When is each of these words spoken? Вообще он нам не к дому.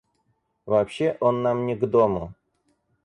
Вообще 0.65 1.15
он 1.19 1.43
нам 1.43 1.67
не 1.67 1.75
к 1.75 1.85
дому. 1.85 2.33